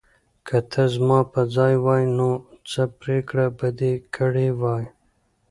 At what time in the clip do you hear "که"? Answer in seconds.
0.47-0.57